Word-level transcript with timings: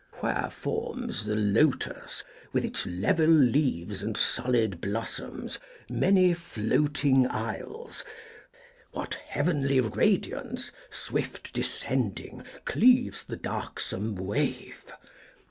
Cecil." 0.13 0.19
Where 0.21 0.49
forms 0.49 1.25
the 1.27 1.35
lotus, 1.35 2.23
with 2.51 2.65
its 2.65 2.87
level 2.87 3.27
leaves 3.29 4.01
And 4.01 4.17
solid 4.17 4.81
blossoms, 4.81 5.59
many 5.91 6.33
floating 6.33 7.27
isles, 7.27 8.03
What 8.93 9.13
heavenly 9.13 9.79
radiance 9.79 10.71
swift 10.89 11.53
descending 11.53 12.43
cleaves 12.81 13.23
The 13.25 13.37
darksome 13.37 14.15
wave 14.15 14.85